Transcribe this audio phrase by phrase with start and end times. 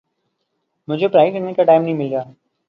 [0.87, 2.23] مجھے پڑھائی کرنے کا ٹائم نہیں مل رہا